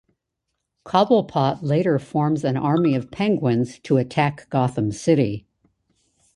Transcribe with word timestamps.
Cobblepot 0.83 1.59
later 1.61 1.99
forms 1.99 2.43
an 2.43 2.57
army 2.57 2.95
of 2.95 3.11
penguins 3.11 3.77
to 3.81 3.97
attack 3.97 4.49
Gotham 4.49 4.91
City. 4.91 5.45